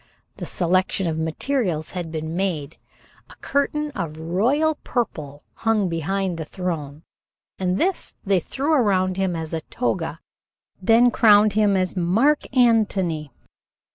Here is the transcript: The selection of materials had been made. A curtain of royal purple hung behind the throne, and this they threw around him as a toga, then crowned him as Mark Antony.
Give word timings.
The 0.37 0.47
selection 0.47 1.05
of 1.05 1.19
materials 1.19 1.91
had 1.91 2.11
been 2.11 2.35
made. 2.35 2.77
A 3.29 3.35
curtain 3.35 3.91
of 3.91 4.17
royal 4.17 4.79
purple 4.83 5.43
hung 5.57 5.89
behind 5.89 6.39
the 6.39 6.43
throne, 6.43 7.03
and 7.59 7.77
this 7.77 8.15
they 8.25 8.39
threw 8.39 8.73
around 8.73 9.17
him 9.17 9.35
as 9.35 9.53
a 9.53 9.61
toga, 9.61 10.19
then 10.81 11.11
crowned 11.11 11.53
him 11.53 11.77
as 11.77 11.95
Mark 11.95 12.39
Antony. 12.57 13.31